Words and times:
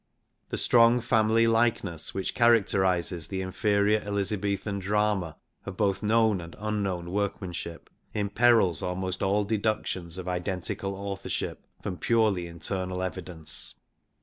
The 0.49 0.57
strong 0.57 0.99
family 0.99 1.45
likeness 1.45 2.11
which 2.11 2.33
characterizes 2.33 3.27
the 3.27 3.41
inferior 3.43 3.99
Elizabethan 3.99 4.79
drama 4.79 5.37
of 5.63 5.77
both 5.77 6.01
known 6.01 6.41
and 6.41 6.55
unknown 6.57 7.11
workmanship 7.11 7.87
imperils 8.11 8.81
almost 8.81 9.21
all 9.21 9.43
deductions 9.43 10.17
of 10.17 10.27
identical 10.27 10.95
authorship 10.95 11.67
from 11.83 11.97
purely 11.97 12.47
internal 12.47 13.03
evidence. 13.03 13.75